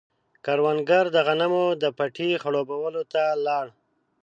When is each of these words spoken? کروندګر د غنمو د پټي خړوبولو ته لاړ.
کروندګر 0.45 1.05
د 1.11 1.17
غنمو 1.27 1.65
د 1.81 1.83
پټي 1.97 2.29
خړوبولو 2.43 3.01
ته 3.13 3.23
لاړ. 3.45 3.65